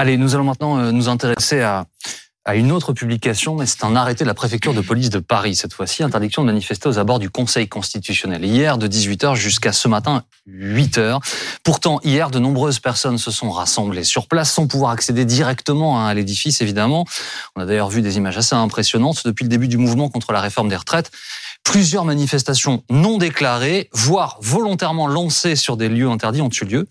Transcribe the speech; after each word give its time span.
Allez, 0.00 0.16
nous 0.16 0.36
allons 0.36 0.44
maintenant 0.44 0.78
euh, 0.78 0.92
nous 0.92 1.08
intéresser 1.08 1.60
à, 1.60 1.84
à 2.44 2.54
une 2.54 2.70
autre 2.70 2.92
publication, 2.92 3.56
mais 3.56 3.66
c'est 3.66 3.82
un 3.82 3.96
arrêté 3.96 4.22
de 4.22 4.28
la 4.28 4.34
préfecture 4.34 4.72
de 4.72 4.80
police 4.80 5.10
de 5.10 5.18
Paris, 5.18 5.56
cette 5.56 5.72
fois-ci, 5.74 6.04
interdiction 6.04 6.42
de 6.42 6.46
manifester 6.46 6.88
aux 6.88 7.00
abords 7.00 7.18
du 7.18 7.30
Conseil 7.30 7.68
constitutionnel. 7.68 8.44
Hier, 8.44 8.78
de 8.78 8.86
18h 8.86 9.34
jusqu'à 9.34 9.72
ce 9.72 9.88
matin, 9.88 10.22
8h. 10.48 11.20
Pourtant, 11.64 11.98
hier, 12.04 12.30
de 12.30 12.38
nombreuses 12.38 12.78
personnes 12.78 13.18
se 13.18 13.32
sont 13.32 13.50
rassemblées 13.50 14.04
sur 14.04 14.28
place 14.28 14.52
sans 14.52 14.68
pouvoir 14.68 14.92
accéder 14.92 15.24
directement 15.24 16.06
à 16.06 16.14
l'édifice, 16.14 16.60
évidemment. 16.60 17.04
On 17.56 17.60
a 17.60 17.66
d'ailleurs 17.66 17.90
vu 17.90 18.00
des 18.00 18.18
images 18.18 18.38
assez 18.38 18.54
impressionnantes 18.54 19.26
depuis 19.26 19.42
le 19.42 19.48
début 19.48 19.66
du 19.66 19.78
mouvement 19.78 20.08
contre 20.08 20.32
la 20.32 20.40
réforme 20.40 20.68
des 20.68 20.76
retraites. 20.76 21.10
Plusieurs 21.64 22.04
manifestations 22.04 22.84
non 22.88 23.18
déclarées, 23.18 23.90
voire 23.92 24.38
volontairement 24.40 25.08
lancées 25.08 25.56
sur 25.56 25.76
des 25.76 25.88
lieux 25.88 26.08
interdits 26.08 26.40
ont 26.40 26.48
eu 26.48 26.64
lieu. 26.66 26.88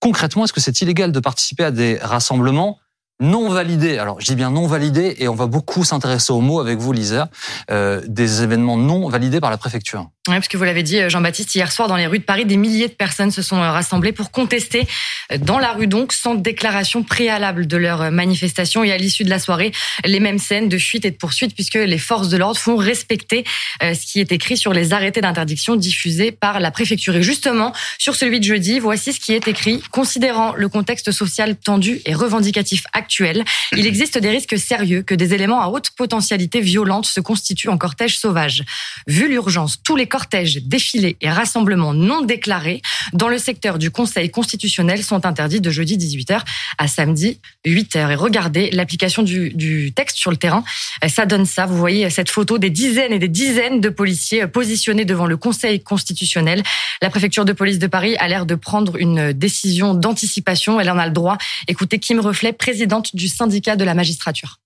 Concrètement, 0.00 0.44
est-ce 0.44 0.52
que 0.52 0.60
c'est 0.60 0.80
illégal 0.80 1.12
de 1.12 1.20
participer 1.20 1.64
à 1.64 1.70
des 1.70 1.98
rassemblements 2.00 2.78
non 3.20 3.48
validés? 3.48 3.98
Alors, 3.98 4.20
je 4.20 4.26
dis 4.26 4.36
bien 4.36 4.50
non 4.50 4.66
validés, 4.66 5.16
et 5.18 5.28
on 5.28 5.34
va 5.34 5.46
beaucoup 5.46 5.84
s'intéresser 5.84 6.32
aux 6.32 6.40
mots 6.40 6.60
avec 6.60 6.78
vous, 6.78 6.92
Lisa, 6.92 7.30
euh, 7.70 8.00
des 8.06 8.42
événements 8.42 8.76
non 8.76 9.08
validés 9.08 9.40
par 9.40 9.50
la 9.50 9.58
préfecture. 9.58 10.10
Oui, 10.28 10.34
parce 10.34 10.48
que 10.48 10.58
vous 10.58 10.64
l'avez 10.64 10.82
dit, 10.82 11.00
Jean-Baptiste, 11.08 11.54
hier 11.54 11.72
soir, 11.72 11.88
dans 11.88 11.96
les 11.96 12.06
rues 12.06 12.18
de 12.18 12.24
Paris, 12.24 12.44
des 12.44 12.58
milliers 12.58 12.88
de 12.88 12.92
personnes 12.92 13.30
se 13.30 13.40
sont 13.40 13.56
euh, 13.56 13.70
rassemblées 13.70 14.12
pour 14.12 14.30
contester 14.30 14.86
euh, 15.32 15.38
dans 15.38 15.58
la 15.58 15.72
rue, 15.72 15.86
donc, 15.86 16.12
sans 16.12 16.34
déclaration 16.34 17.02
préalable 17.02 17.66
de 17.66 17.78
leur 17.78 18.02
euh, 18.02 18.10
manifestation. 18.10 18.84
Et 18.84 18.92
à 18.92 18.98
l'issue 18.98 19.24
de 19.24 19.30
la 19.30 19.38
soirée, 19.38 19.72
les 20.04 20.20
mêmes 20.20 20.38
scènes 20.38 20.68
de 20.68 20.76
fuite 20.76 21.06
et 21.06 21.10
de 21.10 21.16
poursuite, 21.16 21.54
puisque 21.54 21.76
les 21.76 21.96
forces 21.96 22.28
de 22.28 22.36
l'ordre 22.36 22.60
font 22.60 22.76
respecter 22.76 23.44
ce 23.80 24.06
qui 24.06 24.20
est 24.20 24.32
écrit 24.32 24.56
sur 24.56 24.72
les 24.72 24.92
arrêtés 24.92 25.20
d'interdiction 25.20 25.76
diffusés 25.76 26.30
par 26.30 26.60
la 26.60 26.70
préfecture. 26.70 27.16
Et 27.16 27.22
justement, 27.22 27.72
sur 27.98 28.14
celui 28.14 28.40
de 28.40 28.44
jeudi, 28.44 28.78
voici 28.80 29.12
ce 29.12 29.20
qui 29.20 29.32
est 29.32 29.48
écrit. 29.48 29.82
Considérant 29.90 30.52
le 30.54 30.68
contexte 30.68 31.10
social 31.10 31.56
tendu 31.56 32.00
et 32.04 32.14
revendicatif 32.14 32.84
actuel, 32.92 33.44
il 33.72 33.86
existe 33.86 34.18
des 34.18 34.30
risques 34.30 34.58
sérieux 34.58 35.02
que 35.02 35.14
des 35.14 35.32
éléments 35.34 35.62
à 35.62 35.68
haute 35.68 35.90
potentialité 35.90 36.60
violente 36.60 37.06
se 37.06 37.20
constituent 37.20 37.68
en 37.68 37.78
cortège 37.78 38.18
sauvage. 38.18 38.64
Vu 39.06 39.28
l'urgence, 39.28 39.78
tous 39.82 39.96
les 39.96 40.06
cortèges, 40.18 40.64
défilés 40.64 41.16
et 41.20 41.30
rassemblements 41.30 41.94
non 41.94 42.22
déclarés 42.22 42.82
dans 43.12 43.28
le 43.28 43.38
secteur 43.38 43.78
du 43.78 43.92
Conseil 43.92 44.30
constitutionnel 44.30 45.04
sont 45.04 45.26
interdits 45.26 45.60
de 45.60 45.70
jeudi 45.70 45.96
18h 45.96 46.40
à 46.76 46.88
samedi 46.88 47.40
8h. 47.64 48.10
Et 48.10 48.14
regardez 48.16 48.72
l'application 48.72 49.22
du, 49.22 49.50
du 49.50 49.92
texte 49.92 50.16
sur 50.16 50.32
le 50.32 50.36
terrain. 50.36 50.64
Ça 51.06 51.24
donne 51.24 51.46
ça. 51.46 51.66
Vous 51.66 51.76
voyez 51.76 52.10
cette 52.10 52.30
photo 52.30 52.58
des 52.58 52.68
dizaines 52.68 53.12
et 53.12 53.20
des 53.20 53.28
dizaines 53.28 53.80
de 53.80 53.90
policiers 53.90 54.48
positionnés 54.48 55.04
devant 55.04 55.26
le 55.26 55.36
Conseil 55.36 55.80
constitutionnel. 55.80 56.64
La 57.00 57.10
préfecture 57.10 57.44
de 57.44 57.52
police 57.52 57.78
de 57.78 57.86
Paris 57.86 58.16
a 58.16 58.26
l'air 58.26 58.44
de 58.44 58.56
prendre 58.56 58.96
une 58.96 59.32
décision 59.32 59.94
d'anticipation. 59.94 60.80
Elle 60.80 60.90
en 60.90 60.98
a 60.98 61.06
le 61.06 61.12
droit. 61.12 61.38
Écoutez 61.68 62.00
Kim 62.00 62.18
Reflet, 62.18 62.52
présidente 62.52 63.14
du 63.14 63.28
syndicat 63.28 63.76
de 63.76 63.84
la 63.84 63.94
magistrature. 63.94 64.58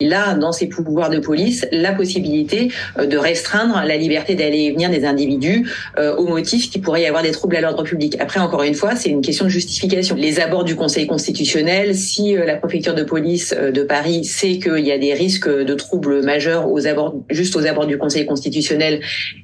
Il 0.00 0.12
a 0.12 0.34
dans 0.34 0.50
ses 0.50 0.66
pouvoirs 0.66 1.08
de 1.08 1.20
police 1.20 1.68
la 1.70 1.92
possibilité 1.92 2.72
euh, 2.98 3.06
de 3.06 3.16
restreindre 3.16 3.80
la 3.86 3.96
liberté 3.96 4.34
d'aller 4.34 4.62
et 4.62 4.72
venir 4.72 4.90
des 4.90 5.04
individus 5.04 5.70
euh, 5.98 6.16
au 6.16 6.26
motif 6.26 6.68
qu'il 6.68 6.80
pourrait 6.80 7.02
y 7.02 7.06
avoir 7.06 7.22
des 7.22 7.30
troubles 7.30 7.54
à 7.54 7.60
l'ordre 7.60 7.84
public. 7.84 8.16
Après, 8.18 8.40
encore 8.40 8.64
une 8.64 8.74
fois, 8.74 8.96
c'est 8.96 9.08
une 9.08 9.20
question 9.20 9.44
de 9.44 9.50
justification. 9.50 10.16
Les 10.16 10.40
abords 10.40 10.64
du 10.64 10.74
Conseil 10.74 11.06
constitutionnel, 11.06 11.94
si 11.94 12.36
euh, 12.36 12.44
la 12.44 12.56
préfecture 12.56 12.96
de 12.96 13.04
police 13.04 13.54
de 13.54 13.82
Paris 13.84 14.24
sait 14.24 14.58
qu'il 14.58 14.84
y 14.84 14.90
a 14.90 14.98
des 14.98 15.14
risques 15.14 15.48
de 15.48 15.74
troubles 15.74 16.24
majeurs 16.24 16.68
aux 16.68 16.88
abords, 16.88 17.14
juste 17.30 17.54
aux 17.54 17.64
abords 17.64 17.86
du 17.86 17.96
Conseil 17.96 18.26
constitutionnel 18.26 18.98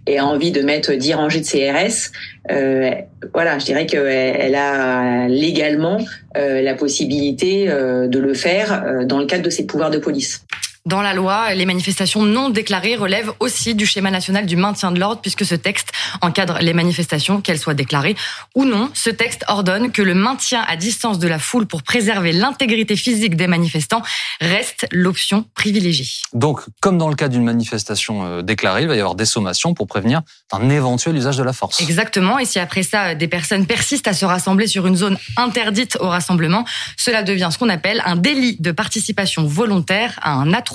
et 0.08 0.18
a 0.18 0.26
envie 0.26 0.50
de 0.50 0.62
mettre 0.62 0.92
10 0.92 1.14
rangées 1.14 1.42
de 1.42 1.46
CRS, 1.46 2.10
euh, 2.50 2.90
voilà, 3.34 3.58
je 3.58 3.64
dirais 3.66 3.86
qu'elle 3.86 4.54
a 4.54 5.28
légalement 5.28 5.98
euh, 6.29 6.29
la 6.34 6.74
possibilité 6.74 7.68
euh, 7.68 8.06
de 8.06 8.18
le 8.18 8.34
faire 8.34 9.04
dans 9.06 9.18
le 9.18 9.26
cadre 9.26 9.42
de 9.42 9.50
ses 9.50 9.66
pouvoirs 9.66 9.90
de 9.90 9.98
police. 9.98 10.44
Dans 10.86 11.02
la 11.02 11.12
loi, 11.12 11.52
les 11.52 11.66
manifestations 11.66 12.22
non 12.22 12.48
déclarées 12.48 12.96
relèvent 12.96 13.32
aussi 13.38 13.74
du 13.74 13.84
schéma 13.84 14.10
national 14.10 14.46
du 14.46 14.56
maintien 14.56 14.92
de 14.92 14.98
l'ordre 14.98 15.20
puisque 15.20 15.44
ce 15.44 15.54
texte 15.54 15.92
encadre 16.22 16.56
les 16.62 16.72
manifestations, 16.72 17.42
qu'elles 17.42 17.58
soient 17.58 17.74
déclarées 17.74 18.16
ou 18.54 18.64
non. 18.64 18.90
Ce 18.94 19.10
texte 19.10 19.44
ordonne 19.48 19.92
que 19.92 20.00
le 20.00 20.14
maintien 20.14 20.64
à 20.66 20.76
distance 20.76 21.18
de 21.18 21.28
la 21.28 21.38
foule 21.38 21.66
pour 21.66 21.82
préserver 21.82 22.32
l'intégrité 22.32 22.96
physique 22.96 23.36
des 23.36 23.46
manifestants 23.46 24.00
reste 24.40 24.86
l'option 24.90 25.44
privilégiée. 25.54 26.06
Donc, 26.32 26.62
comme 26.80 26.96
dans 26.96 27.10
le 27.10 27.14
cas 27.14 27.28
d'une 27.28 27.44
manifestation 27.44 28.24
euh, 28.24 28.42
déclarée, 28.42 28.82
il 28.82 28.88
va 28.88 28.96
y 28.96 29.00
avoir 29.00 29.16
des 29.16 29.26
sommations 29.26 29.74
pour 29.74 29.86
prévenir 29.86 30.22
un 30.50 30.70
éventuel 30.70 31.14
usage 31.14 31.36
de 31.36 31.42
la 31.42 31.52
force. 31.52 31.82
Exactement. 31.82 32.38
Et 32.38 32.46
si 32.46 32.58
après 32.58 32.84
ça, 32.84 33.14
des 33.14 33.28
personnes 33.28 33.66
persistent 33.66 34.08
à 34.08 34.14
se 34.14 34.24
rassembler 34.24 34.66
sur 34.66 34.86
une 34.86 34.96
zone 34.96 35.18
interdite 35.36 35.98
au 36.00 36.08
rassemblement, 36.08 36.64
cela 36.96 37.22
devient 37.22 37.50
ce 37.52 37.58
qu'on 37.58 37.68
appelle 37.68 38.02
un 38.06 38.16
délit 38.16 38.56
de 38.60 38.72
participation 38.72 39.44
volontaire 39.44 40.18
à 40.22 40.32
un 40.32 40.54
attroupement 40.54 40.69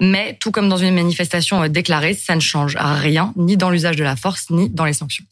mais 0.00 0.36
tout 0.40 0.50
comme 0.50 0.68
dans 0.68 0.76
une 0.76 0.94
manifestation 0.94 1.62
euh, 1.62 1.68
déclarée, 1.68 2.14
ça 2.14 2.34
ne 2.34 2.40
change 2.40 2.76
rien, 2.78 3.32
ni 3.36 3.56
dans 3.56 3.70
l'usage 3.70 3.96
de 3.96 4.04
la 4.04 4.16
force, 4.16 4.50
ni 4.50 4.68
dans 4.68 4.84
les 4.84 4.92
sanctions. 4.92 5.24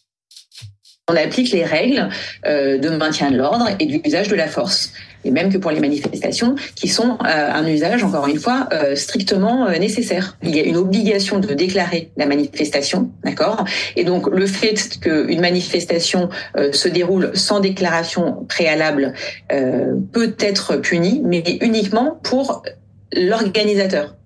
On 1.08 1.16
applique 1.16 1.50
les 1.50 1.64
règles 1.64 2.08
euh, 2.46 2.78
de 2.78 2.88
maintien 2.90 3.32
de 3.32 3.36
l'ordre 3.36 3.68
et 3.80 3.86
du 3.86 4.00
usage 4.04 4.28
de 4.28 4.36
la 4.36 4.46
force 4.46 4.92
et 5.24 5.30
même 5.30 5.52
que 5.52 5.58
pour 5.58 5.70
les 5.70 5.80
manifestations, 5.80 6.54
qui 6.76 6.88
sont 6.88 7.18
euh, 7.26 7.52
un 7.52 7.66
usage, 7.66 8.02
encore 8.02 8.26
une 8.26 8.38
fois, 8.38 8.70
strictement 8.94 9.68
nécessaire. 9.68 10.38
Il 10.42 10.56
y 10.56 10.60
a 10.60 10.62
une 10.62 10.78
obligation 10.78 11.38
de 11.40 11.52
déclarer 11.52 12.10
la 12.16 12.24
manifestation, 12.24 13.10
d'accord? 13.22 13.66
Et 13.96 14.04
donc 14.04 14.28
le 14.28 14.46
fait 14.46 14.98
qu'une 14.98 15.42
manifestation 15.42 16.30
se 16.72 16.88
déroule 16.88 17.32
sans 17.34 17.60
déclaration 17.60 18.46
préalable 18.48 19.12
peut 19.50 20.34
être 20.38 20.76
puni, 20.76 21.20
mais 21.22 21.44
uniquement 21.60 22.18
pour 22.22 22.62
l'organisateur. 23.14 24.16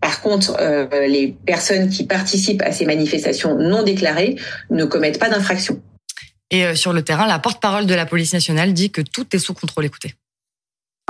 Par 0.00 0.22
contre, 0.22 0.56
euh, 0.60 0.86
les 1.06 1.36
personnes 1.46 1.90
qui 1.90 2.06
participent 2.06 2.62
à 2.62 2.72
ces 2.72 2.86
manifestations 2.86 3.56
non 3.58 3.82
déclarées 3.82 4.36
ne 4.70 4.84
commettent 4.84 5.18
pas 5.18 5.28
d'infraction. 5.28 5.82
Et 6.50 6.64
euh, 6.64 6.74
sur 6.74 6.92
le 6.92 7.02
terrain, 7.02 7.26
la 7.26 7.38
porte-parole 7.38 7.86
de 7.86 7.94
la 7.94 8.06
police 8.06 8.32
nationale 8.32 8.72
dit 8.72 8.90
que 8.90 9.02
tout 9.02 9.26
est 9.34 9.38
sous 9.38 9.54
contrôle. 9.54 9.84
Écoutez 9.84 10.14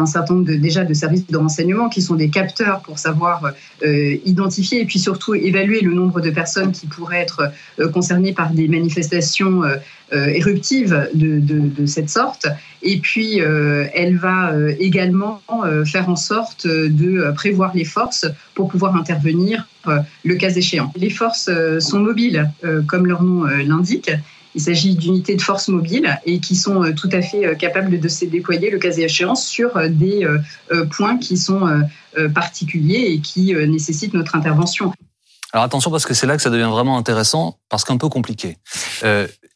un 0.00 0.06
certain 0.06 0.34
nombre 0.34 0.47
de, 0.47 0.55
déjà 0.55 0.84
de 0.84 0.94
services 0.94 1.27
de 1.27 1.37
renseignement 1.37 1.88
qui 1.88 2.03
sont 2.03 2.15
des 2.15 2.28
capteurs 2.28 2.81
pour 2.81 2.99
savoir 2.99 3.53
euh, 3.83 4.16
identifier 4.25 4.81
et 4.81 4.84
puis 4.84 4.99
surtout 4.99 5.34
évaluer 5.34 5.81
le 5.81 5.93
nombre 5.93 6.21
de 6.21 6.31
personnes 6.31 6.72
qui 6.72 6.87
pourraient 6.87 7.21
être 7.21 7.53
euh, 7.78 7.88
concernées 7.88 8.33
par 8.33 8.50
des 8.50 8.69
manifestations 8.69 9.62
euh, 9.62 9.77
éruptives 10.27 11.09
de, 11.15 11.38
de, 11.38 11.61
de, 11.61 11.87
cette 11.87 12.11
sorte. 12.11 12.49
Et 12.83 12.99
puis, 12.99 13.38
elle 13.38 14.16
va 14.16 14.53
également 14.81 15.41
faire 15.84 16.09
en 16.09 16.17
sorte 16.17 16.67
de 16.67 17.31
prévoir 17.32 17.72
les 17.77 17.84
forces 17.84 18.27
pour 18.55 18.69
pouvoir 18.69 18.97
intervenir 18.97 19.69
le 20.25 20.34
cas 20.34 20.50
échéant. 20.50 20.93
Les 20.97 21.11
forces 21.11 21.49
sont 21.78 22.00
mobiles, 22.00 22.50
comme 22.88 23.06
leur 23.06 23.22
nom 23.22 23.44
l'indique. 23.44 24.11
Il 24.55 24.61
s'agit 24.61 24.94
d'unités 24.94 25.37
de 25.37 25.43
force 25.43 25.69
mobile 25.69 26.19
et 26.25 26.41
qui 26.41 26.56
sont 26.56 26.83
euh, 26.83 26.93
tout 26.93 27.09
à 27.12 27.22
fait 27.22 27.47
euh, 27.47 27.55
capables 27.55 28.00
de 28.00 28.09
se 28.09 28.25
déployer 28.25 28.71
le 28.71 28.78
cas 28.78 28.91
échéant 28.93 29.34
sur 29.34 29.77
euh, 29.77 29.88
des 29.88 30.27
points 30.91 31.19
qui 31.19 31.37
sont 31.37 31.83
particuliers 32.34 33.12
et 33.12 33.21
qui 33.21 33.55
nécessitent 33.55 34.15
notre 34.15 34.34
intervention. 34.34 34.93
Alors 35.53 35.65
attention 35.65 35.91
parce 35.91 36.06
que 36.06 36.15
c'est 36.15 36.27
là 36.27 36.37
que 36.37 36.43
ça 36.43 36.50
devient 36.50 36.71
vraiment 36.71 36.97
intéressant, 36.97 37.59
parce 37.69 37.84
qu'un 37.84 37.97
peu 37.97 38.09
compliqué. 38.09 38.56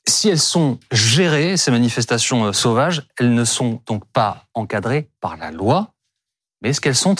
si 0.06 0.28
elles 0.28 0.40
sont 0.40 0.78
gérées, 0.90 1.56
ces 1.56 1.70
manifestations 1.70 2.52
sauvages, 2.52 3.06
elles 3.18 3.32
ne 3.32 3.44
sont 3.44 3.80
donc 3.86 4.04
pas 4.12 4.46
encadrées 4.54 5.08
par 5.20 5.36
la 5.36 5.50
loi, 5.50 5.92
mais 6.62 6.70
est-ce 6.70 6.80
qu'elles 6.80 6.96
sont 6.96 7.16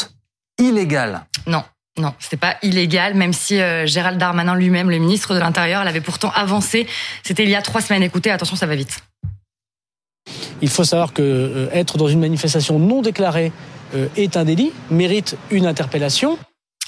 illégales? 0.59 1.27
Non. 1.47 1.63
Non, 1.97 2.13
c'était 2.19 2.37
pas 2.37 2.57
illégal, 2.63 3.15
même 3.15 3.33
si 3.33 3.61
euh, 3.61 3.87
Gérald 3.87 4.19
Darmanin 4.19 4.57
lui-même, 4.57 4.91
le 4.91 4.99
ministre 4.99 5.33
de 5.33 5.39
l'Intérieur, 5.39 5.85
l'avait 5.85 6.01
pourtant 6.01 6.31
avancé. 6.35 6.89
C'était 7.23 7.45
il 7.45 7.51
y 7.51 7.55
a 7.55 7.63
trois 7.63 7.81
semaines. 7.81 8.03
Écoutez, 8.03 8.33
attention, 8.33 8.57
ça 8.57 8.67
va 8.67 8.75
vite. 8.75 8.99
Il 10.61 10.69
faut 10.69 10.83
savoir 10.83 11.13
que 11.13 11.23
euh, 11.23 11.69
être 11.73 11.97
dans 11.97 12.09
une 12.09 12.19
manifestation 12.19 12.81
non 12.81 13.01
déclarée 13.01 13.53
euh, 13.95 14.09
est 14.17 14.37
un 14.37 14.45
délit, 14.45 14.73
mérite 14.91 15.37
une 15.53 15.67
interpellation. 15.67 16.37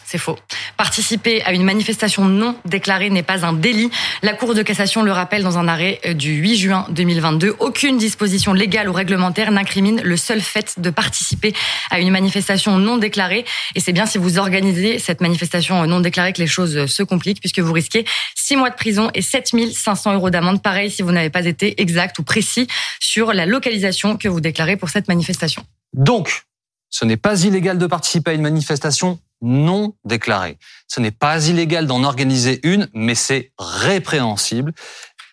C'est 0.08 0.18
faux. 0.18 0.38
Participer 0.76 1.42
à 1.42 1.52
une 1.52 1.64
manifestation 1.64 2.26
non 2.26 2.54
déclarée 2.64 3.10
n'est 3.10 3.24
pas 3.24 3.44
un 3.44 3.52
délit. 3.52 3.90
La 4.22 4.34
Cour 4.34 4.54
de 4.54 4.62
cassation 4.62 5.02
le 5.02 5.10
rappelle 5.10 5.42
dans 5.42 5.58
un 5.58 5.66
arrêt 5.66 5.98
euh, 6.06 6.14
du 6.14 6.32
8 6.34 6.56
juin 6.56 6.86
2022. 6.90 7.56
Aucune 7.58 7.98
disposition 7.98 8.52
légale 8.52 8.88
ou 8.88 8.92
réglementaire 8.92 9.50
n'incrimine 9.50 10.00
le 10.00 10.16
seul 10.16 10.40
fait 10.40 10.78
de 10.78 10.90
participer 10.90 11.54
à 11.90 11.98
une 11.98 12.10
manifestation 12.10 12.78
non 12.78 12.98
déclarée. 12.98 13.44
Et 13.74 13.80
c'est 13.80 13.92
bien 13.92 14.06
si 14.06 14.16
vous 14.18 14.38
organisez 14.38 15.00
cette 15.00 15.20
manifestation 15.20 15.84
non 15.88 15.98
déclarée 15.98 16.32
que 16.32 16.40
les 16.40 16.46
choses 16.46 16.86
se 16.86 17.02
compliquent 17.02 17.40
puisque 17.40 17.58
vous 17.58 17.72
risquez 17.72 18.04
6 18.36 18.54
mois 18.54 18.70
de 18.70 18.76
prison 18.76 19.10
et 19.12 19.22
7500 19.22 20.14
euros 20.14 20.30
d'amende. 20.30 20.62
Pareil 20.62 20.88
si 20.88 21.02
vous 21.02 21.10
n'avez 21.10 21.30
pas 21.30 21.46
été 21.46 21.82
exact 21.82 22.16
ou 22.20 22.22
précis 22.22 22.68
sur 23.00 23.32
la 23.32 23.44
localisation 23.44 24.16
que 24.16 24.28
vous 24.28 24.40
déclarez 24.40 24.76
pour 24.76 24.88
cette 24.88 25.08
manifestation. 25.08 25.64
Donc, 25.94 26.42
ce 26.90 27.04
n'est 27.04 27.16
pas 27.16 27.42
illégal 27.42 27.76
de 27.76 27.86
participer 27.86 28.30
à 28.30 28.34
une 28.34 28.42
manifestation 28.42 29.18
non 29.42 29.94
déclarée. 30.04 30.58
Ce 30.88 31.00
n'est 31.00 31.10
pas 31.10 31.46
illégal 31.46 31.86
d'en 31.86 32.04
organiser 32.04 32.60
une, 32.62 32.88
mais 32.94 33.14
c'est 33.14 33.52
répréhensible. 33.58 34.72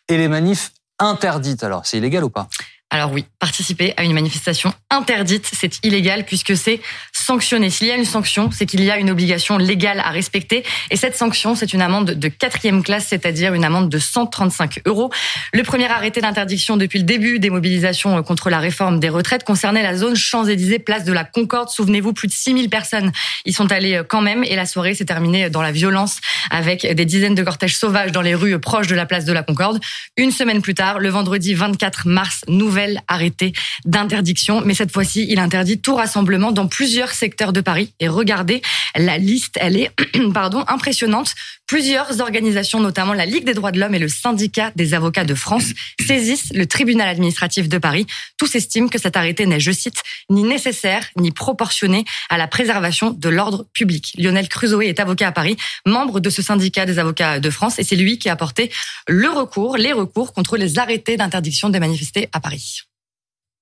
Et 0.07 0.17
les 0.17 0.27
manifs 0.27 0.71
interdites, 0.99 1.63
alors, 1.63 1.85
c'est 1.85 1.97
illégal 1.97 2.23
ou 2.23 2.29
pas? 2.29 2.47
Alors 2.93 3.11
oui, 3.11 3.25
participer 3.39 3.95
à 3.97 4.03
une 4.03 4.13
manifestation 4.13 4.71
interdite, 4.91 5.49
c'est 5.51 5.83
illégal 5.83 6.25
puisque 6.25 6.55
c'est 6.55 6.79
sanctionné. 7.11 7.71
S'il 7.71 7.87
y 7.87 7.91
a 7.91 7.95
une 7.95 8.05
sanction, 8.05 8.51
c'est 8.51 8.67
qu'il 8.67 8.83
y 8.83 8.91
a 8.91 8.99
une 8.99 9.09
obligation 9.09 9.57
légale 9.57 9.99
à 9.99 10.11
respecter. 10.11 10.63
Et 10.91 10.95
cette 10.95 11.15
sanction, 11.15 11.55
c'est 11.55 11.73
une 11.73 11.81
amende 11.81 12.11
de 12.11 12.27
quatrième 12.27 12.83
classe, 12.83 13.07
c'est-à-dire 13.07 13.55
une 13.55 13.65
amende 13.65 13.89
de 13.89 13.97
135 13.97 14.81
euros. 14.85 15.11
Le 15.53 15.63
premier 15.63 15.87
arrêté 15.87 16.21
d'interdiction 16.21 16.77
depuis 16.77 16.99
le 16.99 17.05
début 17.05 17.39
des 17.39 17.49
mobilisations 17.49 18.21
contre 18.21 18.51
la 18.51 18.59
réforme 18.59 18.99
des 18.99 19.09
retraites 19.09 19.43
concernait 19.43 19.81
la 19.81 19.97
zone 19.97 20.15
Champs-Élysées, 20.15 20.77
place 20.77 21.03
de 21.03 21.13
la 21.13 21.23
Concorde. 21.23 21.69
Souvenez-vous, 21.69 22.13
plus 22.13 22.27
de 22.27 22.33
6000 22.33 22.69
personnes 22.69 23.11
y 23.45 23.53
sont 23.53 23.71
allées 23.71 24.03
quand 24.07 24.21
même 24.21 24.43
et 24.43 24.55
la 24.55 24.67
soirée 24.67 24.93
s'est 24.93 25.05
terminée 25.05 25.49
dans 25.49 25.63
la 25.63 25.71
violence 25.71 26.19
avec 26.51 26.85
des 26.85 27.05
dizaines 27.05 27.33
de 27.33 27.43
cortèges 27.43 27.75
sauvages 27.75 28.11
dans 28.11 28.21
les 28.21 28.35
rues 28.35 28.59
proches 28.59 28.87
de 28.87 28.95
la 28.95 29.07
place 29.07 29.25
de 29.25 29.33
la 29.33 29.41
Concorde. 29.41 29.79
Une 30.17 30.31
semaine 30.31 30.61
plus 30.61 30.75
tard, 30.75 30.99
le 30.99 31.09
vendredi 31.09 31.55
24 31.55 32.07
mars, 32.07 32.41
nouvelle 32.47 32.82
arrêté 33.07 33.53
d'interdiction. 33.85 34.61
Mais 34.65 34.73
cette 34.73 34.91
fois-ci, 34.91 35.25
il 35.29 35.39
interdit 35.39 35.79
tout 35.79 35.95
rassemblement 35.95 36.51
dans 36.51 36.67
plusieurs 36.67 37.11
secteurs 37.11 37.53
de 37.53 37.61
Paris. 37.61 37.93
Et 37.99 38.07
regardez, 38.07 38.61
la 38.95 39.17
liste, 39.17 39.57
elle 39.59 39.77
est, 39.77 39.91
pardon, 40.33 40.63
impressionnante. 40.67 41.33
Plusieurs 41.67 42.19
organisations, 42.19 42.79
notamment 42.79 43.13
la 43.13 43.25
Ligue 43.25 43.45
des 43.45 43.53
droits 43.53 43.71
de 43.71 43.79
l'homme 43.79 43.95
et 43.95 43.99
le 43.99 44.09
syndicat 44.09 44.71
des 44.75 44.93
avocats 44.93 45.25
de 45.25 45.35
France, 45.35 45.71
saisissent 46.05 46.51
le 46.53 46.65
tribunal 46.65 47.07
administratif 47.07 47.69
de 47.69 47.77
Paris. 47.77 48.05
Tous 48.37 48.53
estiment 48.55 48.87
que 48.89 48.99
cet 48.99 49.17
arrêté 49.17 49.45
n'est, 49.45 49.59
je 49.59 49.71
cite, 49.71 50.01
ni 50.29 50.43
nécessaire 50.43 51.07
ni 51.17 51.31
proportionné 51.31 52.05
à 52.29 52.37
la 52.37 52.47
préservation 52.47 53.11
de 53.11 53.29
l'ordre 53.29 53.65
public. 53.73 54.13
Lionel 54.17 54.47
Crusoe 54.49 54.83
est 54.83 54.99
avocat 54.99 55.27
à 55.27 55.31
Paris, 55.31 55.57
membre 55.85 56.19
de 56.19 56.29
ce 56.29 56.41
syndicat 56.41 56.85
des 56.85 56.99
avocats 56.99 57.39
de 57.39 57.49
France, 57.49 57.79
et 57.79 57.83
c'est 57.83 57.95
lui 57.95 58.17
qui 58.17 58.29
a 58.29 58.35
porté 58.35 58.71
le 59.07 59.29
recours, 59.29 59.77
les 59.77 59.93
recours 59.93 60.33
contre 60.33 60.57
les 60.57 60.79
arrêtés 60.79 61.17
d'interdiction 61.17 61.69
de 61.69 61.79
manifester 61.79 62.29
à 62.33 62.39
Paris. 62.39 62.72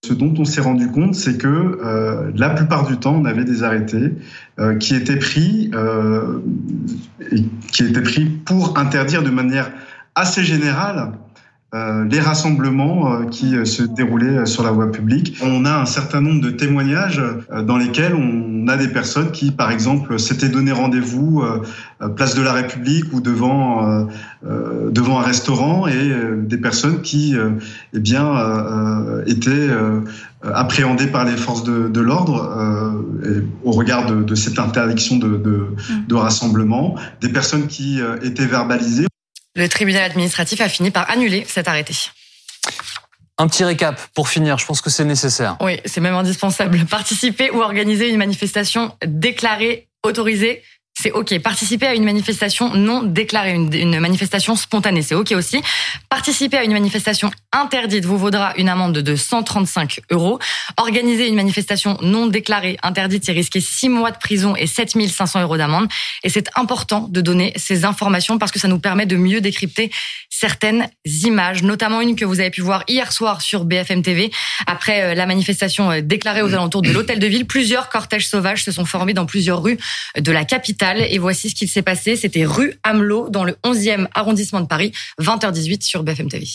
Ce 0.03 0.13
dont 0.13 0.33
on 0.39 0.45
s'est 0.45 0.61
rendu 0.61 0.89
compte, 0.89 1.13
c'est 1.13 1.37
que 1.37 1.47
euh, 1.47 2.31
la 2.35 2.49
plupart 2.49 2.87
du 2.87 2.97
temps, 2.97 3.13
on 3.13 3.25
avait 3.25 3.43
des 3.43 3.61
arrêtés 3.61 4.15
euh, 4.57 4.71
euh, 4.71 4.79
qui 4.79 4.95
étaient 4.95 5.19
pris 8.01 8.25
pour 8.43 8.79
interdire 8.79 9.21
de 9.21 9.29
manière 9.29 9.71
assez 10.15 10.43
générale 10.43 11.11
euh, 11.73 12.03
les 12.03 12.19
rassemblements 12.19 13.13
euh, 13.13 13.25
qui 13.27 13.55
euh, 13.55 13.63
se 13.63 13.81
déroulaient 13.83 14.45
sur 14.45 14.61
la 14.61 14.71
voie 14.71 14.91
publique. 14.91 15.37
On 15.41 15.63
a 15.63 15.79
un 15.79 15.85
certain 15.85 16.19
nombre 16.19 16.41
de 16.41 16.49
témoignages 16.49 17.21
dans 17.65 17.77
lesquels 17.77 18.13
on 18.13 18.67
a 18.67 18.75
des 18.75 18.89
personnes 18.89 19.31
qui, 19.31 19.51
par 19.51 19.71
exemple, 19.71 20.19
s'étaient 20.19 20.49
donné 20.49 20.73
rendez-vous 20.73 21.43
place 22.15 22.35
de 22.35 22.41
la 22.41 22.53
République 22.53 23.05
ou 23.13 23.21
devant 23.21 24.07
devant 24.43 25.19
un 25.19 25.23
restaurant 25.23 25.87
et 25.87 26.11
des 26.43 26.57
personnes 26.57 27.01
qui, 27.01 27.35
eh 27.93 27.99
bien, 27.99 28.33
étaient 29.25 29.69
appréhendées 30.43 31.07
par 31.07 31.25
les 31.25 31.37
forces 31.37 31.63
de, 31.63 31.87
de 31.87 32.01
l'ordre 32.01 33.03
au 33.63 33.71
regard 33.71 34.05
de, 34.05 34.23
de, 34.23 34.35
cette 34.35 34.59
interdiction 34.59 35.17
de, 35.17 35.37
de, 35.37 35.67
de 36.07 36.15
rassemblement, 36.15 36.95
des 37.19 37.29
personnes 37.29 37.67
qui 37.67 37.99
étaient 38.23 38.45
verbalisées. 38.45 39.07
Le 39.55 39.67
tribunal 39.67 40.03
administratif 40.03 40.61
a 40.61 40.69
fini 40.69 40.91
par 40.91 41.09
annuler 41.09 41.45
cet 41.47 41.67
arrêté. 41.67 41.93
Un 43.37 43.47
petit 43.47 43.63
récap 43.63 43.99
pour 44.13 44.29
finir, 44.29 44.57
je 44.57 44.65
pense 44.65 44.81
que 44.81 44.89
c'est 44.89 45.03
nécessaire. 45.03 45.57
Oui, 45.61 45.79
c'est 45.85 45.99
même 45.99 46.13
indispensable. 46.13 46.85
Participer 46.85 47.49
ou 47.51 47.61
organiser 47.61 48.09
une 48.09 48.17
manifestation 48.17 48.95
déclarée, 49.05 49.87
autorisée, 50.03 50.63
c'est 50.99 51.11
OK. 51.11 51.37
Participer 51.39 51.87
à 51.87 51.95
une 51.95 52.03
manifestation 52.03 52.73
non 52.75 53.01
déclarée, 53.03 53.53
une, 53.53 53.99
manifestation 53.99 54.55
spontanée, 54.55 55.01
c'est 55.01 55.15
OK 55.15 55.31
aussi. 55.31 55.61
Participer 56.09 56.57
à 56.57 56.63
une 56.63 56.73
manifestation 56.73 57.31
interdite 57.51 58.05
vous 58.05 58.17
vaudra 58.17 58.53
une 58.57 58.69
amende 58.69 58.99
de 58.99 59.15
135 59.15 60.01
euros. 60.11 60.39
Organiser 60.77 61.27
une 61.27 61.35
manifestation 61.35 61.97
non 62.01 62.27
déclarée, 62.27 62.77
interdite, 62.83 63.25
c'est 63.25 63.31
risquer 63.31 63.61
6 63.61 63.89
mois 63.89 64.11
de 64.11 64.17
prison 64.17 64.55
et 64.55 64.67
7500 64.67 65.41
euros 65.41 65.57
d'amende. 65.57 65.87
Et 66.23 66.29
c'est 66.29 66.49
important 66.55 67.07
de 67.09 67.21
donner 67.21 67.53
ces 67.55 67.85
informations 67.85 68.37
parce 68.37 68.51
que 68.51 68.59
ça 68.59 68.67
nous 68.67 68.79
permet 68.79 69.05
de 69.05 69.15
mieux 69.15 69.41
décrypter 69.41 69.91
certaines 70.29 70.87
images, 71.05 71.63
notamment 71.63 72.01
une 72.01 72.15
que 72.15 72.25
vous 72.25 72.39
avez 72.39 72.49
pu 72.49 72.61
voir 72.61 72.83
hier 72.87 73.11
soir 73.11 73.41
sur 73.41 73.65
BFM 73.65 74.01
TV. 74.01 74.31
Après 74.67 75.03
euh, 75.03 75.15
la 75.15 75.25
manifestation 75.25 75.91
euh, 75.91 76.01
déclarée 76.01 76.41
aux 76.41 76.53
alentours 76.53 76.81
de 76.81 76.91
l'hôtel 76.91 77.19
de 77.19 77.27
ville, 77.27 77.45
plusieurs 77.45 77.89
cortèges 77.89 78.27
sauvages 78.27 78.63
se 78.63 78.71
sont 78.71 78.85
formés 78.85 79.13
dans 79.13 79.25
plusieurs 79.25 79.61
rues 79.61 79.77
de 80.17 80.31
la 80.31 80.45
capitale. 80.45 80.80
Et 80.83 81.19
voici 81.19 81.49
ce 81.49 81.55
qu'il 81.55 81.69
s'est 81.69 81.83
passé. 81.83 82.15
C'était 82.15 82.43
rue 82.43 82.73
Hamelot, 82.83 83.29
dans 83.29 83.43
le 83.43 83.55
11e 83.63 84.07
arrondissement 84.15 84.61
de 84.61 84.65
Paris, 84.65 84.91
20h18 85.19 85.83
sur 85.83 86.03
BFM 86.03 86.27
TV. 86.27 86.47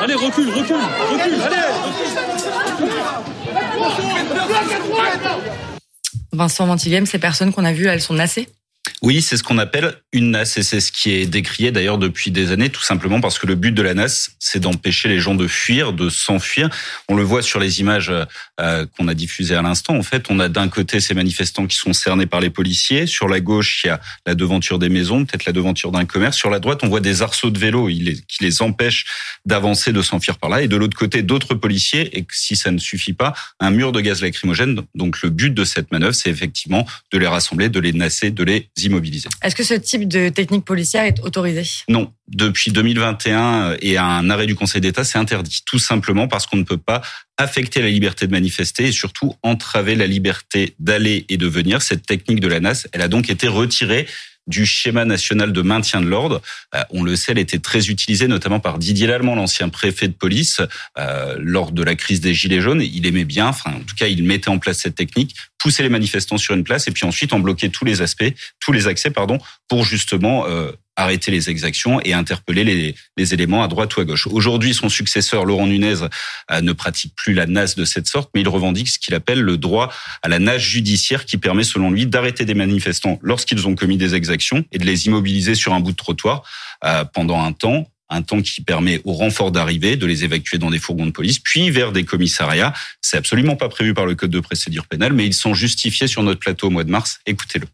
Allez, 0.00 0.14
Vincent 6.32 6.66
Ventigame, 6.66 7.06
ces 7.06 7.18
personnes 7.18 7.52
qu'on 7.52 7.64
a 7.64 7.72
vues, 7.72 7.86
elles 7.86 8.00
sont 8.00 8.14
nassées 8.14 8.48
oui, 9.00 9.22
c'est 9.22 9.36
ce 9.36 9.44
qu'on 9.44 9.58
appelle 9.58 9.94
une 10.12 10.32
NAS 10.32 10.56
et 10.56 10.62
c'est 10.64 10.80
ce 10.80 10.90
qui 10.90 11.12
est 11.12 11.26
décrié 11.26 11.70
d'ailleurs 11.70 11.98
depuis 11.98 12.32
des 12.32 12.50
années, 12.50 12.68
tout 12.68 12.82
simplement 12.82 13.20
parce 13.20 13.38
que 13.38 13.46
le 13.46 13.54
but 13.54 13.70
de 13.70 13.82
la 13.82 13.94
NAS, 13.94 14.30
c'est 14.40 14.58
d'empêcher 14.58 15.08
les 15.08 15.20
gens 15.20 15.36
de 15.36 15.46
fuir, 15.46 15.92
de 15.92 16.08
s'enfuir. 16.08 16.68
On 17.08 17.14
le 17.14 17.22
voit 17.22 17.42
sur 17.42 17.60
les 17.60 17.78
images 17.78 18.12
euh, 18.60 18.86
qu'on 18.96 19.06
a 19.06 19.14
diffusées 19.14 19.54
à 19.54 19.62
l'instant. 19.62 19.94
En 19.94 20.02
fait, 20.02 20.26
on 20.30 20.40
a 20.40 20.48
d'un 20.48 20.68
côté 20.68 20.98
ces 20.98 21.14
manifestants 21.14 21.68
qui 21.68 21.76
sont 21.76 21.92
cernés 21.92 22.26
par 22.26 22.40
les 22.40 22.50
policiers. 22.50 23.06
Sur 23.06 23.28
la 23.28 23.38
gauche, 23.38 23.82
il 23.84 23.86
y 23.86 23.90
a 23.90 24.00
la 24.26 24.34
devanture 24.34 24.80
des 24.80 24.88
maisons, 24.88 25.24
peut-être 25.24 25.44
la 25.44 25.52
devanture 25.52 25.92
d'un 25.92 26.04
commerce. 26.04 26.36
Sur 26.36 26.50
la 26.50 26.58
droite, 26.58 26.80
on 26.82 26.88
voit 26.88 27.00
des 27.00 27.22
arceaux 27.22 27.50
de 27.50 27.58
vélo 27.58 27.86
qui 27.86 28.38
les 28.42 28.62
empêchent 28.62 29.06
d'avancer, 29.46 29.92
de 29.92 30.02
s'enfuir 30.02 30.38
par 30.38 30.50
là. 30.50 30.62
Et 30.62 30.66
de 30.66 30.76
l'autre 30.76 30.96
côté, 30.96 31.22
d'autres 31.22 31.54
policiers. 31.54 32.18
Et 32.18 32.26
si 32.32 32.56
ça 32.56 32.72
ne 32.72 32.78
suffit 32.78 33.12
pas, 33.12 33.32
un 33.60 33.70
mur 33.70 33.92
de 33.92 34.00
gaz 34.00 34.22
lacrymogène. 34.22 34.80
Donc 34.96 35.22
le 35.22 35.30
but 35.30 35.54
de 35.54 35.64
cette 35.64 35.92
manœuvre, 35.92 36.14
c'est 36.14 36.30
effectivement 36.30 36.84
de 37.12 37.18
les 37.18 37.28
rassembler, 37.28 37.68
de 37.68 37.78
les 37.78 37.92
nasser, 37.92 38.32
de 38.32 38.42
les 38.42 38.68
Est-ce 39.42 39.54
que 39.54 39.64
ce 39.64 39.74
type 39.74 40.08
de 40.08 40.28
technique 40.28 40.64
policière 40.64 41.04
est 41.04 41.20
autorisé? 41.20 41.62
Non. 41.88 42.12
Depuis 42.28 42.72
2021 42.72 43.76
et 43.80 43.96
un 43.96 44.28
arrêt 44.30 44.46
du 44.46 44.54
Conseil 44.54 44.80
d'État, 44.80 45.04
c'est 45.04 45.18
interdit. 45.18 45.62
Tout 45.64 45.78
simplement 45.78 46.28
parce 46.28 46.46
qu'on 46.46 46.56
ne 46.56 46.64
peut 46.64 46.76
pas 46.78 47.00
affecter 47.36 47.80
la 47.80 47.88
liberté 47.88 48.26
de 48.26 48.32
manifester 48.32 48.88
et 48.88 48.92
surtout 48.92 49.34
entraver 49.42 49.94
la 49.94 50.06
liberté 50.06 50.74
d'aller 50.78 51.24
et 51.28 51.36
de 51.36 51.46
venir. 51.46 51.80
Cette 51.82 52.04
technique 52.04 52.40
de 52.40 52.48
la 52.48 52.60
NAS, 52.60 52.86
elle 52.92 53.02
a 53.02 53.08
donc 53.08 53.30
été 53.30 53.48
retirée 53.48 54.06
du 54.48 54.66
schéma 54.66 55.04
national 55.04 55.52
de 55.52 55.62
maintien 55.62 56.00
de 56.00 56.08
l'ordre. 56.08 56.42
Euh, 56.74 56.82
on 56.90 57.02
le 57.02 57.14
sait, 57.14 57.32
elle 57.32 57.38
était 57.38 57.58
très 57.58 57.88
utilisée 57.88 58.26
notamment 58.26 58.60
par 58.60 58.78
Didier 58.78 59.06
Lallemand, 59.06 59.34
l'ancien 59.34 59.68
préfet 59.68 60.08
de 60.08 60.14
police, 60.14 60.60
euh, 60.98 61.36
lors 61.38 61.70
de 61.70 61.82
la 61.82 61.94
crise 61.94 62.20
des 62.20 62.34
Gilets 62.34 62.60
jaunes. 62.60 62.82
Il 62.82 63.06
aimait 63.06 63.24
bien, 63.24 63.48
enfin 63.48 63.70
en 63.72 63.80
tout 63.80 63.94
cas, 63.96 64.08
il 64.08 64.24
mettait 64.24 64.48
en 64.48 64.58
place 64.58 64.78
cette 64.78 64.96
technique, 64.96 65.36
pousser 65.58 65.82
les 65.82 65.88
manifestants 65.88 66.38
sur 66.38 66.54
une 66.54 66.64
place 66.64 66.88
et 66.88 66.90
puis 66.90 67.04
ensuite 67.04 67.32
en 67.32 67.38
bloquer 67.38 67.68
tous 67.68 67.84
les 67.84 68.02
aspects, 68.02 68.32
tous 68.60 68.72
les 68.72 68.88
accès, 68.88 69.10
pardon, 69.10 69.38
pour 69.68 69.84
justement 69.84 70.46
euh, 70.46 70.72
arrêter 70.98 71.30
les 71.30 71.48
exactions 71.48 72.00
et 72.04 72.12
interpeller 72.12 72.64
les, 72.64 72.94
les, 73.16 73.34
éléments 73.34 73.62
à 73.62 73.68
droite 73.68 73.96
ou 73.96 74.00
à 74.00 74.04
gauche. 74.04 74.26
Aujourd'hui, 74.26 74.74
son 74.74 74.88
successeur, 74.88 75.44
Laurent 75.44 75.66
Nunez, 75.66 76.02
euh, 76.50 76.60
ne 76.60 76.72
pratique 76.72 77.14
plus 77.14 77.32
la 77.32 77.46
NAS 77.46 77.74
de 77.76 77.84
cette 77.84 78.08
sorte, 78.08 78.30
mais 78.34 78.40
il 78.40 78.48
revendique 78.48 78.88
ce 78.88 78.98
qu'il 78.98 79.14
appelle 79.14 79.40
le 79.40 79.56
droit 79.56 79.92
à 80.22 80.28
la 80.28 80.38
nage 80.38 80.68
judiciaire 80.68 81.24
qui 81.24 81.38
permet, 81.38 81.62
selon 81.64 81.90
lui, 81.90 82.06
d'arrêter 82.06 82.44
des 82.44 82.54
manifestants 82.54 83.18
lorsqu'ils 83.22 83.66
ont 83.68 83.76
commis 83.76 83.96
des 83.96 84.14
exactions 84.14 84.64
et 84.72 84.78
de 84.78 84.84
les 84.84 85.06
immobiliser 85.06 85.54
sur 85.54 85.72
un 85.72 85.80
bout 85.80 85.92
de 85.92 85.96
trottoir 85.96 86.42
euh, 86.84 87.04
pendant 87.04 87.42
un 87.42 87.52
temps 87.52 87.88
un 88.10 88.22
temps 88.22 88.40
qui 88.40 88.62
permet 88.62 89.02
aux 89.04 89.12
renforts 89.12 89.52
d'arriver, 89.52 89.96
de 89.96 90.06
les 90.06 90.24
évacuer 90.24 90.56
dans 90.56 90.70
des 90.70 90.78
fourgons 90.78 91.04
de 91.04 91.10
police, 91.10 91.40
puis 91.40 91.70
vers 91.70 91.92
des 91.92 92.04
commissariats. 92.04 92.72
C'est 93.02 93.18
absolument 93.18 93.54
pas 93.54 93.68
prévu 93.68 93.92
par 93.92 94.06
le 94.06 94.14
code 94.14 94.30
de 94.30 94.40
procédure 94.40 94.86
pénale, 94.86 95.12
mais 95.12 95.26
ils 95.26 95.34
sont 95.34 95.52
justifiés 95.52 96.06
sur 96.06 96.22
notre 96.22 96.40
plateau 96.40 96.68
au 96.68 96.70
mois 96.70 96.84
de 96.84 96.90
mars. 96.90 97.20
Écoutez-le. 97.26 97.66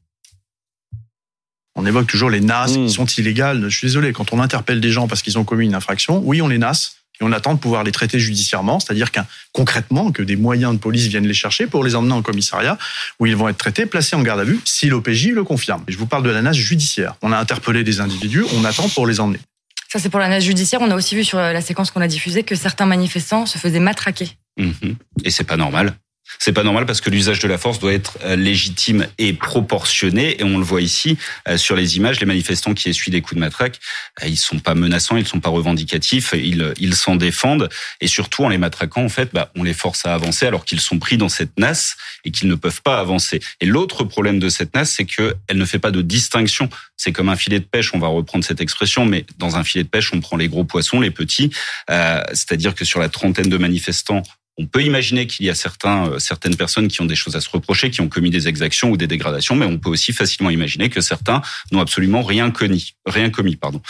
On 1.76 1.86
évoque 1.86 2.06
toujours 2.06 2.30
les 2.30 2.40
NAS 2.40 2.66
qui 2.66 2.78
mmh. 2.78 2.88
sont 2.88 3.06
illégales. 3.06 3.68
Je 3.68 3.76
suis 3.76 3.86
désolé, 3.86 4.12
quand 4.12 4.32
on 4.32 4.40
interpelle 4.40 4.80
des 4.80 4.90
gens 4.90 5.08
parce 5.08 5.22
qu'ils 5.22 5.38
ont 5.38 5.44
commis 5.44 5.66
une 5.66 5.74
infraction, 5.74 6.20
oui, 6.24 6.40
on 6.40 6.48
les 6.48 6.58
NAS 6.58 6.96
et 7.20 7.24
on 7.24 7.32
attend 7.32 7.54
de 7.54 7.58
pouvoir 7.58 7.84
les 7.84 7.92
traiter 7.92 8.18
judiciairement, 8.18 8.80
c'est-à-dire 8.80 9.12
qu'un 9.12 9.26
concrètement 9.52 10.10
que 10.10 10.22
des 10.22 10.36
moyens 10.36 10.72
de 10.72 10.78
police 10.78 11.06
viennent 11.06 11.26
les 11.26 11.34
chercher 11.34 11.66
pour 11.66 11.84
les 11.84 11.94
emmener 11.94 12.12
en 12.12 12.22
commissariat 12.22 12.76
où 13.20 13.26
ils 13.26 13.36
vont 13.36 13.48
être 13.48 13.58
traités, 13.58 13.86
placés 13.86 14.16
en 14.16 14.22
garde 14.22 14.40
à 14.40 14.44
vue 14.44 14.60
si 14.64 14.88
l'OPJ 14.88 15.28
le 15.28 15.44
confirme. 15.44 15.84
Et 15.86 15.92
je 15.92 15.98
vous 15.98 16.06
parle 16.06 16.24
de 16.24 16.30
la 16.30 16.42
NAS 16.42 16.52
judiciaire. 16.52 17.14
On 17.22 17.32
a 17.32 17.38
interpellé 17.38 17.84
des 17.84 18.00
individus, 18.00 18.44
on 18.54 18.64
attend 18.64 18.88
pour 18.88 19.06
les 19.06 19.20
emmener. 19.20 19.38
Ça 19.92 20.00
c'est 20.00 20.08
pour 20.08 20.20
la 20.20 20.28
NAS 20.28 20.40
judiciaire. 20.40 20.80
On 20.82 20.90
a 20.90 20.96
aussi 20.96 21.14
vu 21.14 21.22
sur 21.22 21.38
la 21.38 21.60
séquence 21.60 21.92
qu'on 21.92 22.00
a 22.00 22.08
diffusée 22.08 22.42
que 22.42 22.56
certains 22.56 22.86
manifestants 22.86 23.46
se 23.46 23.58
faisaient 23.58 23.80
matraquer. 23.80 24.30
Mmh. 24.56 24.70
Et 25.24 25.30
c'est 25.30 25.44
pas 25.44 25.56
normal. 25.56 25.94
C'est 26.38 26.52
pas 26.52 26.62
normal 26.62 26.86
parce 26.86 27.00
que 27.00 27.10
l'usage 27.10 27.38
de 27.38 27.48
la 27.48 27.58
force 27.58 27.78
doit 27.78 27.92
être 27.92 28.18
euh, 28.24 28.36
légitime 28.36 29.06
et 29.18 29.32
proportionné. 29.32 30.40
Et 30.40 30.44
on 30.44 30.58
le 30.58 30.64
voit 30.64 30.80
ici 30.80 31.18
euh, 31.48 31.56
sur 31.56 31.76
les 31.76 31.96
images, 31.96 32.20
les 32.20 32.26
manifestants 32.26 32.74
qui 32.74 32.88
essuient 32.88 33.10
des 33.10 33.20
coups 33.20 33.36
de 33.36 33.40
matraque, 33.40 33.78
euh, 34.22 34.28
ils 34.28 34.36
sont 34.36 34.58
pas 34.58 34.74
menaçants, 34.74 35.16
ils 35.16 35.26
sont 35.26 35.40
pas 35.40 35.50
revendicatifs, 35.50 36.34
ils 36.36 36.74
ils 36.78 36.94
s'en 36.94 37.16
défendent. 37.16 37.68
Et 38.00 38.06
surtout 38.06 38.44
en 38.44 38.48
les 38.48 38.58
matraquant, 38.58 39.04
en 39.04 39.08
fait, 39.08 39.30
bah, 39.32 39.50
on 39.54 39.62
les 39.62 39.74
force 39.74 40.06
à 40.06 40.14
avancer 40.14 40.46
alors 40.46 40.64
qu'ils 40.64 40.80
sont 40.80 40.98
pris 40.98 41.16
dans 41.16 41.28
cette 41.28 41.58
nasse 41.58 41.96
et 42.24 42.30
qu'ils 42.30 42.48
ne 42.48 42.54
peuvent 42.54 42.82
pas 42.82 42.98
avancer. 42.98 43.40
Et 43.60 43.66
l'autre 43.66 44.04
problème 44.04 44.38
de 44.38 44.48
cette 44.48 44.74
nasse, 44.74 44.92
c'est 44.92 45.04
que 45.04 45.36
elle 45.48 45.58
ne 45.58 45.64
fait 45.64 45.78
pas 45.78 45.90
de 45.90 46.02
distinction. 46.02 46.68
C'est 46.96 47.12
comme 47.12 47.28
un 47.28 47.36
filet 47.36 47.60
de 47.60 47.64
pêche, 47.64 47.92
on 47.94 47.98
va 47.98 48.08
reprendre 48.08 48.44
cette 48.44 48.60
expression, 48.60 49.04
mais 49.04 49.26
dans 49.38 49.56
un 49.56 49.64
filet 49.64 49.84
de 49.84 49.88
pêche, 49.88 50.10
on 50.12 50.20
prend 50.20 50.36
les 50.36 50.48
gros 50.48 50.64
poissons, 50.64 51.00
les 51.00 51.10
petits. 51.10 51.50
Euh, 51.90 52.22
C'est-à-dire 52.32 52.74
que 52.74 52.84
sur 52.84 53.00
la 53.00 53.08
trentaine 53.08 53.48
de 53.48 53.56
manifestants 53.56 54.22
on 54.56 54.66
peut 54.66 54.82
imaginer 54.82 55.26
qu'il 55.26 55.46
y 55.46 55.50
a 55.50 55.54
certains, 55.54 56.08
euh, 56.08 56.18
certaines 56.18 56.56
personnes 56.56 56.88
qui 56.88 57.00
ont 57.00 57.06
des 57.06 57.16
choses 57.16 57.36
à 57.36 57.40
se 57.40 57.50
reprocher, 57.50 57.90
qui 57.90 58.00
ont 58.00 58.08
commis 58.08 58.30
des 58.30 58.48
exactions 58.48 58.90
ou 58.90 58.96
des 58.96 59.06
dégradations, 59.06 59.56
mais 59.56 59.66
on 59.66 59.78
peut 59.78 59.90
aussi 59.90 60.12
facilement 60.12 60.50
imaginer 60.50 60.88
que 60.90 61.00
certains 61.00 61.42
n'ont 61.72 61.80
absolument 61.80 62.22
rien 62.22 62.50
commis. 62.50 62.94
Rien 63.06 63.30
commis, 63.30 63.56
pardon. 63.56 63.80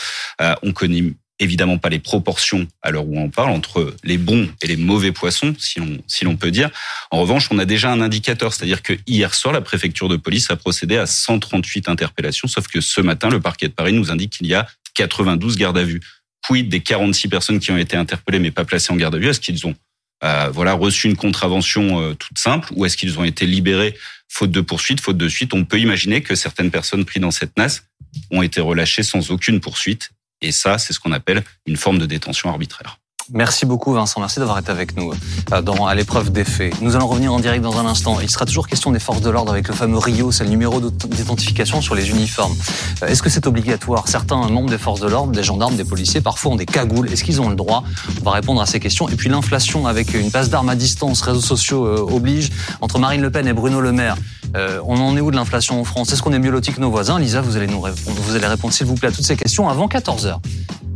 Euh, 0.41 0.55
on 0.63 0.71
connaît 0.73 1.03
évidemment 1.39 1.77
pas 1.77 1.89
les 1.89 1.99
proportions 1.99 2.67
à 2.81 2.91
l'heure 2.91 3.05
où 3.05 3.19
on 3.19 3.29
parle 3.29 3.49
entre 3.49 3.93
les 4.03 4.17
bons 4.17 4.49
et 4.61 4.67
les 4.67 4.77
mauvais 4.77 5.11
poissons, 5.11 5.53
si 5.57 5.79
l'on 5.79 5.97
si 6.07 6.25
peut 6.37 6.51
dire. 6.51 6.69
En 7.11 7.19
revanche, 7.19 7.49
on 7.51 7.59
a 7.59 7.65
déjà 7.65 7.91
un 7.91 8.01
indicateur, 8.01 8.53
c'est-à-dire 8.53 8.81
que 8.81 8.93
hier 9.05 9.33
soir, 9.33 9.53
la 9.53 9.61
préfecture 9.61 10.07
de 10.07 10.15
police 10.15 10.49
a 10.49 10.55
procédé 10.55 10.97
à 10.97 11.05
138 11.05 11.89
interpellations, 11.89 12.47
sauf 12.47 12.67
que 12.67 12.79
ce 12.81 13.01
matin, 13.01 13.29
le 13.29 13.41
parquet 13.41 13.67
de 13.67 13.73
Paris 13.73 13.93
nous 13.93 14.11
indique 14.11 14.37
qu'il 14.37 14.47
y 14.47 14.53
a 14.53 14.67
92 14.93 15.57
gardes 15.57 15.77
à 15.77 15.83
vue. 15.83 16.01
Quid 16.41 16.69
des 16.69 16.79
46 16.79 17.27
personnes 17.27 17.59
qui 17.59 17.71
ont 17.71 17.77
été 17.77 17.97
interpellées 17.97 18.39
mais 18.39 18.51
pas 18.51 18.65
placées 18.65 18.93
en 18.93 18.95
garde 18.95 19.15
à 19.15 19.17
vue? 19.17 19.27
Est-ce 19.27 19.41
qu'ils 19.41 19.65
ont 19.67 19.75
euh, 20.23 20.49
voilà, 20.51 20.73
reçu 20.73 21.07
une 21.07 21.15
contravention 21.15 22.01
euh, 22.01 22.13
toute 22.13 22.37
simple 22.39 22.69
ou 22.75 22.85
est-ce 22.85 22.97
qu'ils 22.97 23.19
ont 23.19 23.23
été 23.23 23.45
libérés 23.45 23.97
faute 24.27 24.51
de 24.51 24.61
poursuite, 24.61 25.01
faute 25.01 25.17
de 25.17 25.27
suite? 25.27 25.53
On 25.53 25.65
peut 25.65 25.79
imaginer 25.79 26.21
que 26.21 26.35
certaines 26.35 26.71
personnes 26.71 27.05
prises 27.05 27.21
dans 27.21 27.31
cette 27.31 27.57
nasse 27.57 27.83
ont 28.31 28.41
été 28.41 28.61
relâchées 28.61 29.03
sans 29.03 29.31
aucune 29.31 29.59
poursuite. 29.59 30.11
Et 30.41 30.51
ça, 30.51 30.77
c'est 30.77 30.93
ce 30.93 30.99
qu'on 30.99 31.11
appelle 31.11 31.43
une 31.65 31.77
forme 31.77 31.99
de 31.99 32.05
détention 32.05 32.49
arbitraire. 32.49 32.99
Merci 33.33 33.65
beaucoup 33.65 33.91
Vincent, 33.91 34.19
merci 34.19 34.37
d'avoir 34.39 34.59
été 34.59 34.69
avec 34.69 34.95
nous 34.95 35.11
euh, 35.51 35.61
dans, 35.63 35.87
à 35.87 35.95
l'épreuve 35.95 36.31
des 36.31 36.43
faits. 36.43 36.79
Nous 36.81 36.95
allons 36.95 37.07
revenir 37.07 37.33
en 37.33 37.39
direct 37.39 37.63
dans 37.63 37.79
un 37.79 37.85
instant. 37.87 38.19
Il 38.21 38.29
sera 38.29 38.45
toujours 38.45 38.67
question 38.67 38.91
des 38.91 38.99
forces 38.99 39.21
de 39.21 39.31
l'ordre 39.31 39.51
avec 39.51 39.67
le 39.67 39.73
fameux 39.73 39.97
Rio, 39.97 40.31
c'est 40.31 40.43
le 40.43 40.51
numéro 40.51 40.79
d'identification 40.79 41.81
sur 41.81 41.95
les 41.95 42.11
uniformes. 42.11 42.55
Euh, 43.01 43.07
est-ce 43.07 43.23
que 43.23 43.31
c'est 43.31 43.47
obligatoire? 43.47 44.07
Certains 44.07 44.47
membres 44.49 44.69
des 44.69 44.77
forces 44.77 44.99
de 44.99 45.07
l'ordre, 45.07 45.31
des 45.31 45.43
gendarmes, 45.43 45.75
des 45.75 45.83
policiers, 45.83 46.21
parfois 46.21 46.51
ont 46.51 46.55
des 46.55 46.67
cagoules. 46.67 47.11
Est-ce 47.11 47.23
qu'ils 47.23 47.41
ont 47.41 47.49
le 47.49 47.55
droit? 47.55 47.83
On 48.21 48.25
va 48.25 48.31
répondre 48.31 48.61
à 48.61 48.67
ces 48.67 48.79
questions. 48.79 49.09
Et 49.09 49.15
puis 49.15 49.27
l'inflation 49.27 49.87
avec 49.87 50.13
une 50.13 50.29
passe 50.29 50.51
d'armes 50.51 50.69
à 50.69 50.75
distance, 50.75 51.21
réseaux 51.21 51.41
sociaux 51.41 51.85
euh, 51.87 51.97
oblige, 51.97 52.51
entre 52.81 52.99
Marine 52.99 53.21
Le 53.21 53.31
Pen 53.31 53.47
et 53.47 53.53
Bruno 53.53 53.81
Le 53.81 53.91
Maire. 53.91 54.17
on 54.53 54.99
en 54.99 55.17
est 55.17 55.21
où 55.21 55.31
de 55.31 55.35
l'inflation 55.35 55.81
en 55.81 55.83
France? 55.83 56.13
Est-ce 56.13 56.21
qu'on 56.21 56.33
est 56.33 56.39
mieux 56.39 56.51
loti 56.51 56.71
que 56.71 56.79
nos 56.79 56.91
voisins? 56.91 57.17
Lisa, 57.19 57.41
vous 57.41 57.57
allez, 57.57 57.67
nous 57.67 57.81
répondre, 57.81 58.17
vous 58.21 58.35
allez 58.35 58.45
répondre 58.45 58.73
s'il 58.73 58.85
vous 58.85 58.95
plaît 58.95 59.09
à 59.09 59.11
toutes 59.11 59.25
ces 59.25 59.35
questions 59.35 59.67
avant 59.67 59.87
14h. 59.87 60.37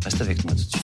Reste 0.03 0.21
avec 0.21 0.45
moi 0.45 0.53
tout 0.53 0.63
de 0.63 0.69
suite. 0.69 0.77